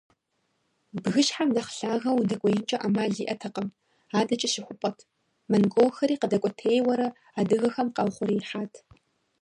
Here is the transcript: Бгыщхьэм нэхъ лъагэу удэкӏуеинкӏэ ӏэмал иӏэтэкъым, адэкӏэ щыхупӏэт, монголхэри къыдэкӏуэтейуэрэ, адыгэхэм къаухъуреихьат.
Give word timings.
Бгыщхьэм 1.03 1.49
нэхъ 1.55 1.71
лъагэу 1.79 2.19
удэкӏуеинкӏэ 2.21 2.77
ӏэмал 2.81 3.13
иӏэтэкъым, 3.23 3.67
адэкӏэ 4.19 4.47
щыхупӏэт, 4.53 4.97
монголхэри 5.49 6.19
къыдэкӏуэтейуэрэ, 6.21 7.07
адыгэхэм 7.39 7.87
къаухъуреихьат. 7.95 8.73